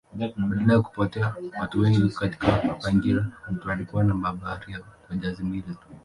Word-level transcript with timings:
Baada 0.49 0.73
ya 0.73 0.81
kupotea 0.81 1.35
watu 1.59 1.79
wengi 1.79 2.09
katika 2.09 2.47
mapigano 2.63 3.31
walikuwa 3.65 4.03
na 4.03 4.13
mabaharia 4.13 4.79
kwa 5.07 5.15
jahazi 5.17 5.43
mbili 5.43 5.61
tu. 5.63 5.87